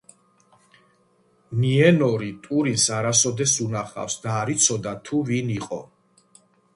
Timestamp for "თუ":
5.11-5.21